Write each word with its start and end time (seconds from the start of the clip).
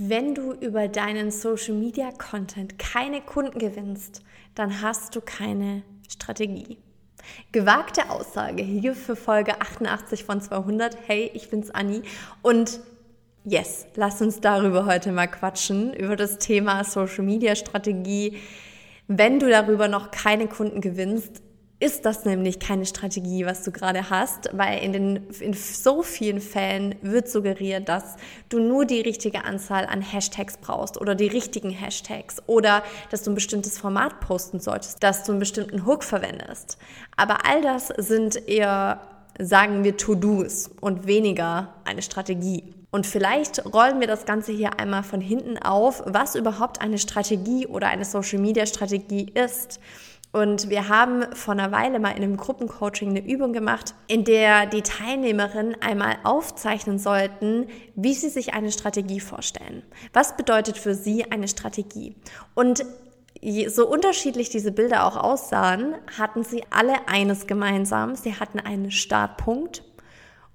Wenn 0.00 0.36
du 0.36 0.52
über 0.52 0.86
deinen 0.86 1.32
Social 1.32 1.74
Media 1.74 2.12
Content 2.12 2.78
keine 2.78 3.20
Kunden 3.20 3.58
gewinnst, 3.58 4.22
dann 4.54 4.80
hast 4.80 5.16
du 5.16 5.20
keine 5.20 5.82
Strategie. 6.08 6.78
Gewagte 7.50 8.08
Aussage 8.08 8.62
hier 8.62 8.94
für 8.94 9.16
Folge 9.16 9.60
88 9.60 10.22
von 10.22 10.40
200. 10.40 10.96
Hey, 11.08 11.32
ich 11.34 11.50
bin's 11.50 11.72
Anni 11.72 12.02
und 12.42 12.78
yes, 13.42 13.88
lass 13.96 14.22
uns 14.22 14.40
darüber 14.40 14.86
heute 14.86 15.10
mal 15.10 15.26
quatschen, 15.26 15.92
über 15.94 16.14
das 16.14 16.38
Thema 16.38 16.84
Social 16.84 17.24
Media 17.24 17.56
Strategie. 17.56 18.38
Wenn 19.08 19.40
du 19.40 19.50
darüber 19.50 19.88
noch 19.88 20.12
keine 20.12 20.46
Kunden 20.46 20.80
gewinnst, 20.80 21.42
ist 21.80 22.04
das 22.04 22.24
nämlich 22.24 22.58
keine 22.58 22.86
Strategie, 22.86 23.46
was 23.46 23.62
du 23.62 23.70
gerade 23.70 24.10
hast, 24.10 24.50
weil 24.52 24.82
in, 24.82 24.92
den, 24.92 25.28
in 25.38 25.54
so 25.54 26.02
vielen 26.02 26.40
Fällen 26.40 26.96
wird 27.02 27.28
suggeriert, 27.28 27.88
dass 27.88 28.16
du 28.48 28.58
nur 28.58 28.84
die 28.84 29.00
richtige 29.00 29.44
Anzahl 29.44 29.86
an 29.86 30.02
Hashtags 30.02 30.56
brauchst 30.56 31.00
oder 31.00 31.14
die 31.14 31.28
richtigen 31.28 31.70
Hashtags 31.70 32.42
oder 32.46 32.82
dass 33.10 33.22
du 33.22 33.30
ein 33.30 33.36
bestimmtes 33.36 33.78
Format 33.78 34.18
posten 34.18 34.58
solltest, 34.58 35.04
dass 35.04 35.22
du 35.22 35.32
einen 35.32 35.38
bestimmten 35.38 35.86
Hook 35.86 36.02
verwendest. 36.02 36.78
Aber 37.16 37.46
all 37.46 37.62
das 37.62 37.88
sind 37.96 38.48
eher, 38.48 39.00
sagen 39.38 39.84
wir, 39.84 39.96
To-Dos 39.96 40.70
und 40.80 41.06
weniger 41.06 41.74
eine 41.84 42.02
Strategie. 42.02 42.74
Und 42.90 43.06
vielleicht 43.06 43.64
rollen 43.66 44.00
wir 44.00 44.06
das 44.08 44.24
Ganze 44.24 44.50
hier 44.50 44.80
einmal 44.80 45.04
von 45.04 45.20
hinten 45.20 45.58
auf, 45.58 46.02
was 46.06 46.34
überhaupt 46.34 46.80
eine 46.80 46.98
Strategie 46.98 47.66
oder 47.66 47.88
eine 47.88 48.04
Social-Media-Strategie 48.04 49.30
ist. 49.34 49.78
Und 50.30 50.68
wir 50.68 50.88
haben 50.88 51.24
vor 51.34 51.52
einer 51.54 51.72
Weile 51.72 51.98
mal 51.98 52.10
in 52.10 52.22
einem 52.22 52.36
Gruppencoaching 52.36 53.08
eine 53.08 53.26
Übung 53.26 53.52
gemacht, 53.52 53.94
in 54.08 54.24
der 54.24 54.66
die 54.66 54.82
Teilnehmerinnen 54.82 55.80
einmal 55.80 56.18
aufzeichnen 56.22 56.98
sollten, 56.98 57.66
wie 57.94 58.12
sie 58.12 58.28
sich 58.28 58.52
eine 58.52 58.70
Strategie 58.70 59.20
vorstellen. 59.20 59.82
Was 60.12 60.36
bedeutet 60.36 60.76
für 60.76 60.94
sie 60.94 61.30
eine 61.30 61.48
Strategie? 61.48 62.14
Und 62.54 62.84
so 63.68 63.88
unterschiedlich 63.88 64.50
diese 64.50 64.72
Bilder 64.72 65.06
auch 65.06 65.16
aussahen, 65.16 65.94
hatten 66.18 66.42
sie 66.42 66.64
alle 66.70 67.08
eines 67.08 67.46
gemeinsam. 67.46 68.14
Sie 68.16 68.34
hatten 68.34 68.58
einen 68.58 68.90
Startpunkt 68.90 69.82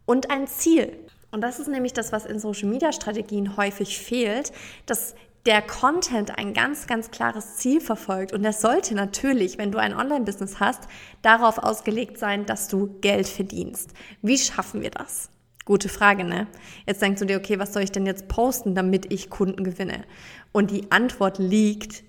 und 0.06 0.30
ein 0.30 0.48
Ziel. 0.48 1.00
Und 1.32 1.42
das 1.42 1.60
ist 1.60 1.68
nämlich 1.68 1.94
das, 1.94 2.12
was 2.12 2.26
in 2.26 2.40
Social 2.40 2.70
Media 2.70 2.92
Strategien 2.92 3.58
häufig 3.58 3.98
fehlt, 3.98 4.52
dass 4.86 5.16
der 5.46 5.62
Content 5.62 6.38
ein 6.38 6.54
ganz, 6.54 6.88
ganz 6.88 7.12
klares 7.12 7.58
Ziel 7.58 7.82
verfolgt. 7.82 8.32
Und 8.32 8.44
das 8.44 8.62
sollte 8.62 8.96
natürlich, 8.96 9.58
wenn 9.58 9.72
du 9.72 9.78
ein 9.78 9.94
Online-Business 9.94 10.60
hast, 10.60 10.84
darauf 11.22 11.58
ausgelegt 11.58 12.18
sein, 12.18 12.46
dass 12.46 12.70
du 12.70 13.00
Geld 13.02 13.28
verdienst. 13.28 13.92
Wie 14.22 14.38
schaffen 14.38 14.82
wir 14.82 14.92
das? 14.92 15.30
Gute 15.66 15.90
Frage, 15.90 16.24
ne? 16.24 16.48
Jetzt 16.86 17.02
denkst 17.02 17.20
du 17.20 17.26
dir, 17.26 17.38
okay, 17.38 17.60
was 17.60 17.74
soll 17.74 17.84
ich 17.84 17.92
denn 17.92 18.06
jetzt 18.06 18.28
posten, 18.28 18.76
damit 18.76 19.12
ich 19.12 19.30
Kunden 19.30 19.64
gewinne? 19.64 20.04
Und 20.52 20.72
die 20.72 20.92
Antwort 20.92 21.40
liegt, 21.40 22.04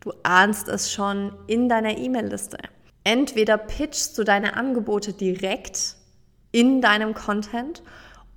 du 0.00 0.12
ahnst 0.22 0.68
es 0.68 0.92
schon, 0.92 1.32
in 1.46 1.68
deiner 1.68 1.98
E-Mail-Liste. 1.98 2.58
Entweder 3.04 3.58
pitchst 3.58 4.18
du 4.18 4.24
deine 4.24 4.56
Angebote 4.56 5.12
direkt 5.12 5.96
in 6.50 6.80
deinem 6.80 7.14
Content 7.14 7.82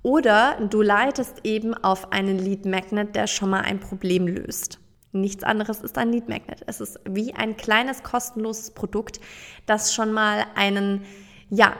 oder 0.02 0.56
du 0.70 0.82
leitest 0.82 1.40
eben 1.44 1.74
auf 1.74 2.12
einen 2.12 2.38
Lead 2.38 2.64
Magnet, 2.64 3.14
der 3.14 3.26
schon 3.26 3.50
mal 3.50 3.60
ein 3.60 3.80
Problem 3.80 4.26
löst. 4.26 4.78
Nichts 5.12 5.42
anderes 5.42 5.80
ist 5.80 5.98
ein 5.98 6.12
Lead 6.12 6.28
Magnet. 6.28 6.62
Es 6.66 6.80
ist 6.80 7.00
wie 7.08 7.34
ein 7.34 7.56
kleines 7.56 8.02
kostenloses 8.02 8.70
Produkt, 8.70 9.20
das 9.66 9.92
schon 9.92 10.12
mal 10.12 10.44
einen 10.54 11.04
ja, 11.50 11.74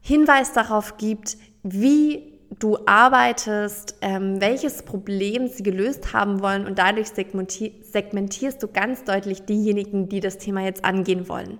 Hinweis 0.00 0.52
darauf 0.52 0.96
gibt, 0.96 1.36
wie 1.62 2.34
du 2.58 2.78
arbeitest, 2.86 3.96
ähm, 4.00 4.40
welches 4.40 4.82
Problem 4.82 5.48
sie 5.48 5.62
gelöst 5.62 6.12
haben 6.12 6.40
wollen 6.40 6.66
und 6.66 6.78
dadurch 6.78 7.08
segmentierst 7.08 8.62
du 8.62 8.68
ganz 8.68 9.04
deutlich 9.04 9.42
diejenigen, 9.42 10.08
die 10.08 10.20
das 10.20 10.38
Thema 10.38 10.62
jetzt 10.62 10.84
angehen 10.84 11.28
wollen. 11.28 11.58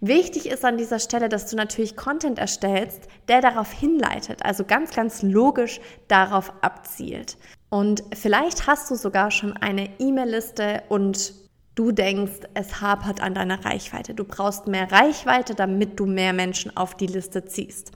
Wichtig 0.00 0.46
ist 0.46 0.64
an 0.64 0.78
dieser 0.78 0.98
Stelle, 0.98 1.28
dass 1.28 1.50
du 1.50 1.56
natürlich 1.56 1.94
Content 1.94 2.38
erstellst, 2.38 3.06
der 3.28 3.42
darauf 3.42 3.70
hinleitet, 3.70 4.42
also 4.42 4.64
ganz, 4.64 4.94
ganz 4.94 5.22
logisch 5.22 5.78
darauf 6.08 6.52
abzielt. 6.62 7.36
Und 7.68 8.02
vielleicht 8.14 8.66
hast 8.66 8.90
du 8.90 8.94
sogar 8.94 9.30
schon 9.30 9.52
eine 9.58 9.90
E-Mail-Liste 9.98 10.84
und 10.88 11.34
du 11.74 11.92
denkst, 11.92 12.48
es 12.54 12.80
hapert 12.80 13.20
an 13.20 13.34
deiner 13.34 13.62
Reichweite. 13.64 14.14
Du 14.14 14.24
brauchst 14.24 14.66
mehr 14.66 14.90
Reichweite, 14.90 15.54
damit 15.54 16.00
du 16.00 16.06
mehr 16.06 16.32
Menschen 16.32 16.74
auf 16.76 16.96
die 16.96 17.06
Liste 17.06 17.44
ziehst. 17.44 17.92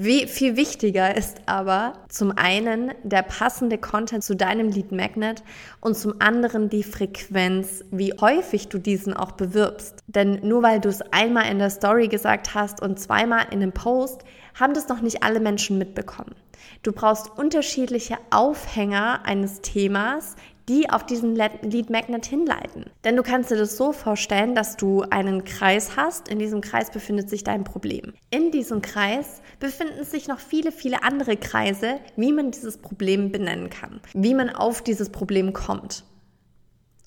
Viel 0.00 0.56
wichtiger 0.56 1.16
ist 1.16 1.42
aber 1.46 1.94
zum 2.08 2.32
einen 2.36 2.92
der 3.02 3.22
passende 3.22 3.76
Content 3.78 4.24
zu 4.24 4.34
deinem 4.34 4.68
Lead 4.70 4.92
Magnet 4.92 5.42
und 5.80 5.96
zum 5.96 6.20
anderen 6.20 6.70
die 6.70 6.82
Frequenz, 6.82 7.84
wie 7.90 8.14
häufig 8.20 8.68
du 8.68 8.78
diesen 8.78 9.14
auch 9.14 9.32
bewirbst. 9.32 10.00
Denn 10.06 10.40
nur 10.42 10.62
weil 10.62 10.80
du 10.80 10.88
es 10.88 11.02
einmal 11.12 11.50
in 11.50 11.58
der 11.58 11.70
Story 11.70 12.08
gesagt 12.08 12.54
hast 12.54 12.80
und 12.80 12.98
zweimal 12.98 13.46
in 13.50 13.62
einem 13.62 13.72
Post, 13.72 14.22
haben 14.54 14.74
das 14.74 14.88
noch 14.88 15.00
nicht 15.00 15.22
alle 15.22 15.40
Menschen 15.40 15.78
mitbekommen. 15.78 16.34
Du 16.82 16.92
brauchst 16.92 17.30
unterschiedliche 17.36 18.16
Aufhänger 18.30 19.20
eines 19.24 19.60
Themas, 19.60 20.36
die 20.68 20.88
auf 20.90 21.04
diesen 21.04 21.36
Lead 21.36 21.90
Magnet 21.90 22.26
hinleiten. 22.26 22.86
Denn 23.04 23.16
du 23.16 23.22
kannst 23.22 23.50
dir 23.50 23.56
das 23.56 23.76
so 23.76 23.92
vorstellen, 23.92 24.54
dass 24.54 24.76
du 24.76 25.02
einen 25.02 25.44
Kreis 25.44 25.96
hast. 25.96 26.28
In 26.28 26.38
diesem 26.38 26.60
Kreis 26.60 26.90
befindet 26.90 27.28
sich 27.28 27.44
dein 27.44 27.64
Problem. 27.64 28.14
In 28.30 28.50
diesem 28.50 28.80
Kreis 28.82 29.42
befinden 29.60 30.04
sich 30.04 30.28
noch 30.28 30.38
viele, 30.40 30.72
viele 30.72 31.02
andere 31.02 31.36
Kreise, 31.36 32.00
wie 32.16 32.32
man 32.32 32.50
dieses 32.50 32.78
Problem 32.78 33.30
benennen 33.30 33.70
kann, 33.70 34.00
wie 34.14 34.34
man 34.34 34.50
auf 34.50 34.82
dieses 34.82 35.10
Problem 35.10 35.52
kommt. 35.52 36.04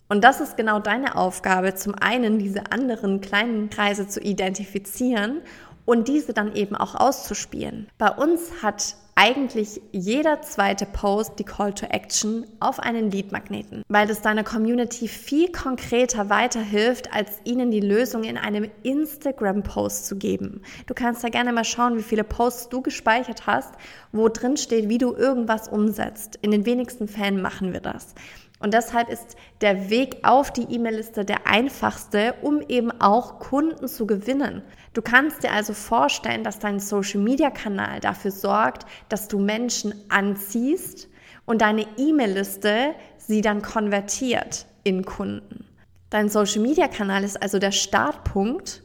Und 0.10 0.24
das 0.24 0.40
ist 0.40 0.56
genau 0.56 0.80
deine 0.80 1.16
Aufgabe, 1.16 1.76
zum 1.76 1.94
einen 1.96 2.40
diese 2.40 2.72
anderen 2.72 3.20
kleinen 3.20 3.70
Kreise 3.70 4.08
zu 4.08 4.22
identifizieren 4.22 5.42
und 5.86 6.08
diese 6.08 6.34
dann 6.34 6.56
eben 6.56 6.76
auch 6.76 6.96
auszuspielen. 6.96 7.90
Bei 7.98 8.12
uns 8.12 8.62
hat 8.62 8.96
eigentlich 9.20 9.82
jeder 9.92 10.44
zweite 10.44 10.86
Post 10.86 11.40
die 11.40 11.44
Call 11.44 11.74
to 11.74 11.88
Action 11.88 12.46
auf 12.60 12.80
einen 12.80 13.10
Lead-Magneten, 13.10 13.84
weil 13.88 14.08
es 14.12 14.22
deiner 14.22 14.44
Community 14.44 15.08
viel 15.08 15.52
konkreter 15.52 16.30
weiterhilft, 16.30 17.12
als 17.12 17.42
ihnen 17.44 17.72
die 17.72 17.80
Lösung 17.80 18.24
in 18.24 18.38
einem 18.38 18.70
Instagram-Post 18.84 20.06
zu 20.06 20.18
geben. 20.18 20.62
Du 20.86 20.94
kannst 20.94 21.24
da 21.24 21.30
gerne 21.30 21.52
mal 21.52 21.66
schauen, 21.66 21.98
wie 21.98 22.04
viele 22.04 22.24
Posts 22.24 22.70
du 22.70 22.84
gespeichert 22.84 23.48
hast, 23.48 23.74
wo 24.12 24.30
drin 24.30 24.56
steht, 24.56 24.88
wie 24.88 25.00
du 25.00 25.16
irgendwas 25.16 25.68
umsetzt. 25.68 26.38
In 26.44 26.52
den 26.52 26.68
wenigsten 26.68 27.08
Fällen 27.08 27.42
machen 27.42 27.74
wir 27.74 27.82
das. 27.82 28.14
Und 28.60 28.74
deshalb 28.74 29.10
ist 29.10 29.36
der 29.62 29.90
Weg 29.90 30.18
auf 30.24 30.52
die 30.52 30.64
E-Mail-Liste 30.64 31.26
der 31.26 31.46
einfachste, 31.46 32.34
um 32.42 32.62
eben 32.62 32.92
auch 33.02 33.40
Kunden 33.40 33.88
zu 33.88 34.08
gewinnen. 34.08 34.64
Du 34.94 35.02
kannst 35.02 35.44
dir 35.44 35.52
also 35.52 35.74
vorstellen, 35.74 36.44
dass 36.44 36.58
dein 36.58 36.80
Social-Media-Kanal 36.80 38.00
dafür 38.00 38.32
sorgt, 38.32 38.88
dass 39.10 39.28
du 39.28 39.38
Menschen 39.38 39.94
anziehst 40.10 41.08
und 41.46 41.62
deine 41.62 41.86
E-Mail-Liste 41.98 42.96
sie 43.18 43.42
dann 43.42 43.62
konvertiert 43.62 44.66
in 44.84 45.06
Kunden. 45.06 45.66
Dein 46.10 46.30
Social-Media-Kanal 46.30 47.24
ist 47.24 47.42
also 47.42 47.60
der 47.60 47.72
Startpunkt. 47.72 48.82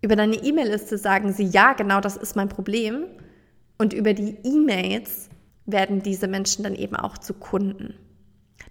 Über 0.00 0.16
deine 0.16 0.36
E-Mail-Liste 0.36 0.96
sagen 0.96 1.32
sie, 1.32 1.44
ja, 1.44 1.74
genau 1.74 2.00
das 2.00 2.16
ist 2.16 2.36
mein 2.36 2.48
Problem. 2.48 3.04
Und 3.76 3.92
über 3.92 4.14
die 4.14 4.38
E-Mails 4.44 5.28
werden 5.66 6.02
diese 6.02 6.28
Menschen 6.28 6.64
dann 6.64 6.74
eben 6.74 6.96
auch 6.96 7.18
zu 7.18 7.34
Kunden. 7.34 7.94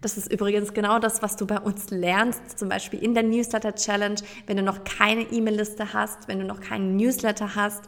Das 0.01 0.17
ist 0.17 0.31
übrigens 0.31 0.73
genau 0.73 0.99
das, 0.99 1.21
was 1.21 1.35
du 1.35 1.45
bei 1.45 1.59
uns 1.59 1.89
lernst, 1.89 2.57
zum 2.57 2.69
Beispiel 2.69 3.03
in 3.03 3.13
der 3.13 3.23
Newsletter 3.23 3.75
Challenge. 3.75 4.19
Wenn 4.47 4.57
du 4.57 4.63
noch 4.63 4.83
keine 4.83 5.23
E-Mail-Liste 5.23 5.93
hast, 5.93 6.27
wenn 6.27 6.39
du 6.39 6.45
noch 6.45 6.61
keinen 6.61 6.95
Newsletter 6.95 7.55
hast, 7.55 7.83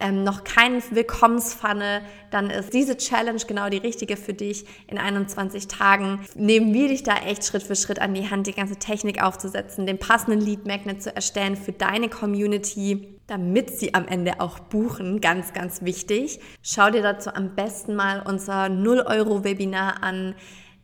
ähm, 0.00 0.22
noch 0.22 0.44
keinen 0.44 0.82
Willkommenspfanne, 0.90 2.02
dann 2.30 2.50
ist 2.50 2.72
diese 2.72 2.96
Challenge 2.96 3.40
genau 3.46 3.68
die 3.68 3.78
richtige 3.78 4.16
für 4.16 4.34
dich. 4.34 4.64
In 4.86 4.98
21 4.98 5.66
Tagen 5.66 6.20
nehmen 6.34 6.72
wir 6.72 6.88
dich 6.88 7.02
da 7.02 7.16
echt 7.16 7.44
Schritt 7.44 7.62
für 7.62 7.74
Schritt 7.74 7.98
an 7.98 8.14
die 8.14 8.30
Hand, 8.30 8.46
die 8.46 8.52
ganze 8.52 8.76
Technik 8.76 9.22
aufzusetzen, 9.22 9.86
den 9.86 9.98
passenden 9.98 10.40
Lead 10.40 10.66
Magnet 10.66 11.02
zu 11.02 11.14
erstellen 11.14 11.56
für 11.56 11.72
deine 11.72 12.08
Community, 12.08 13.18
damit 13.26 13.70
sie 13.70 13.94
am 13.94 14.06
Ende 14.06 14.40
auch 14.40 14.60
buchen. 14.60 15.20
Ganz, 15.20 15.52
ganz 15.52 15.82
wichtig. 15.82 16.38
Schau 16.62 16.90
dir 16.90 17.02
dazu 17.02 17.34
am 17.34 17.56
besten 17.56 17.96
mal 17.96 18.22
unser 18.24 18.68
0 18.68 19.00
Euro 19.00 19.42
Webinar 19.42 20.02
an 20.02 20.36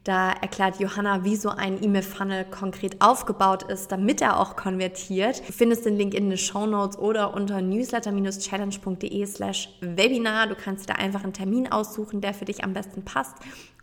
da 0.05 0.33
erklärt 0.33 0.79
Johanna, 0.81 1.25
wie 1.25 1.35
so 1.35 1.49
ein 1.49 1.83
E-Mail-Funnel 1.83 2.45
konkret 2.45 3.01
aufgebaut 3.01 3.62
ist, 3.65 3.91
damit 3.91 4.21
er 4.21 4.39
auch 4.39 4.55
konvertiert. 4.55 5.41
Du 5.49 5.53
findest 5.53 5.87
den 5.87 5.97
Link 5.97 6.12
in 6.12 6.29
den 6.29 6.39
Show 6.39 6.67
Notes 6.67 6.99
oder 6.99 7.33
unter 7.33 7.62
newsletter-challenge.de 7.62 9.27
slash 9.27 9.71
Webinar. 9.81 10.47
Du 10.47 10.56
kannst 10.56 10.85
dir 10.89 10.93
da 10.93 11.01
einfach 11.01 11.25
einen 11.25 11.33
Termin 11.33 11.73
aussuchen, 11.73 12.21
der 12.21 12.35
für 12.35 12.45
dich 12.45 12.62
am 12.62 12.75
besten 12.75 13.03
passt 13.05 13.35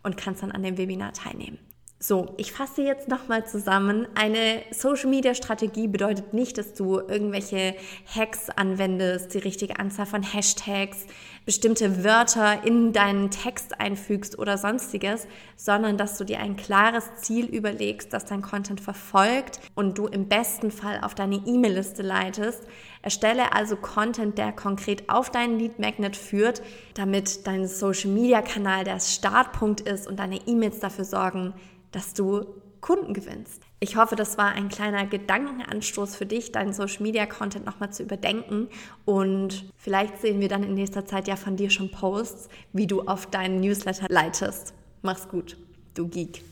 und 0.04 0.16
kannst 0.16 0.44
dann 0.44 0.52
an 0.52 0.62
dem 0.62 0.78
Webinar 0.78 1.14
teilnehmen. 1.14 1.58
So, 2.04 2.34
ich 2.38 2.52
fasse 2.52 2.82
jetzt 2.82 3.10
nochmal 3.10 3.46
zusammen. 3.46 4.08
Eine 4.16 4.64
Social-Media-Strategie 4.72 5.88
bedeutet 5.88 6.34
nicht, 6.34 6.58
dass 6.58 6.74
du 6.74 6.98
irgendwelche 6.98 7.76
Hacks 8.08 8.50
anwendest, 8.50 9.36
die 9.36 9.38
richtige 9.38 9.78
Anzahl 9.78 10.08
von 10.08 10.24
Hashtags, 10.24 11.06
bestimmte 11.46 12.04
Wörter 12.04 12.66
in 12.66 12.92
deinen 12.92 13.30
Text 13.30 13.80
einfügst 13.80 14.40
oder 14.40 14.58
sonstiges, 14.58 15.28
sondern 15.56 15.98
dass 15.98 16.18
du 16.18 16.24
dir 16.24 16.40
ein 16.40 16.56
klares 16.56 17.08
Ziel 17.18 17.46
überlegst, 17.46 18.12
das 18.14 18.26
dein 18.26 18.42
Content 18.42 18.82
verfolgt 18.82 19.60
und 19.76 20.00
du 20.00 20.08
im 20.08 20.28
besten 20.28 20.72
Fall 20.72 21.02
auf 21.04 21.14
deine 21.14 21.36
E-Mail-Liste 21.36 22.02
leitest. 22.02 22.64
Erstelle 23.02 23.54
also 23.54 23.76
Content, 23.76 24.38
der 24.38 24.52
konkret 24.52 25.10
auf 25.10 25.30
deinen 25.30 25.58
Lead 25.58 25.80
Magnet 25.80 26.16
führt, 26.16 26.62
damit 26.94 27.48
dein 27.48 27.68
Social-Media-Kanal 27.68 28.84
der 28.84 29.00
Startpunkt 29.00 29.82
ist 29.82 30.08
und 30.08 30.20
deine 30.20 30.38
E-Mails 30.48 30.80
dafür 30.80 31.06
sorgen, 31.06 31.54
dass 31.92 32.14
du 32.14 32.46
Kunden 32.82 33.14
gewinnst. 33.14 33.64
Ich 33.80 33.96
hoffe, 33.96 34.16
das 34.16 34.38
war 34.38 34.52
ein 34.52 34.70
kleiner 34.70 35.06
Gedankenanstoß 35.06 36.16
für 36.16 36.26
dich, 36.26 36.52
deinen 36.52 36.74
Social 36.74 37.02
Media 37.02 37.26
Content 37.26 37.66
nochmal 37.66 37.92
zu 37.92 38.04
überdenken. 38.04 38.68
Und 39.06 39.72
vielleicht 39.78 40.20
sehen 40.20 40.40
wir 40.40 40.50
dann 40.50 40.64
in 40.64 40.74
nächster 40.74 41.06
Zeit 41.06 41.28
ja 41.28 41.36
von 41.36 41.56
dir 41.56 41.70
schon 41.70 41.92
Posts, 41.92 42.50
wie 42.74 42.88
du 42.88 43.02
auf 43.02 43.28
deinen 43.28 43.60
Newsletter 43.60 44.08
leitest. 44.10 44.74
Mach's 45.02 45.28
gut, 45.28 45.58
du 45.94 46.08
Geek. 46.08 46.44